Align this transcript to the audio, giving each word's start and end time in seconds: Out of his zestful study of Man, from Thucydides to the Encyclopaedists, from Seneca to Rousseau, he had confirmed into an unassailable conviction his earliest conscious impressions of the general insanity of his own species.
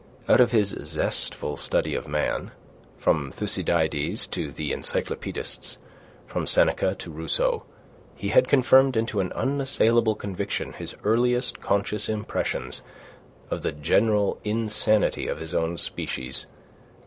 Out 0.27 0.41
of 0.41 0.49
his 0.49 0.75
zestful 0.83 1.57
study 1.57 1.93
of 1.93 2.07
Man, 2.07 2.49
from 2.97 3.31
Thucydides 3.31 4.25
to 4.31 4.51
the 4.51 4.71
Encyclopaedists, 4.71 5.77
from 6.25 6.47
Seneca 6.47 6.95
to 6.95 7.11
Rousseau, 7.11 7.61
he 8.15 8.29
had 8.29 8.47
confirmed 8.47 8.97
into 8.97 9.19
an 9.19 9.31
unassailable 9.33 10.15
conviction 10.15 10.73
his 10.73 10.95
earliest 11.03 11.61
conscious 11.61 12.09
impressions 12.09 12.81
of 13.51 13.61
the 13.61 13.71
general 13.71 14.39
insanity 14.43 15.27
of 15.27 15.37
his 15.37 15.53
own 15.53 15.77
species. 15.77 16.47